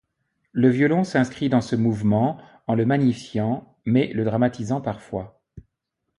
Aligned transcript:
Le 0.51 0.67
violon 0.67 1.03
s'inscrit 1.03 1.47
dans 1.47 1.61
ce 1.61 1.75
mouvement 1.75 2.39
en 2.65 2.73
le 2.73 2.87
magnifiant, 2.87 3.77
mais 3.85 4.07
le 4.13 4.23
dramatisant 4.25 4.81
parfois. 4.81 5.39